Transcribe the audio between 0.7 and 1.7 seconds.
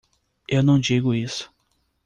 digo isso.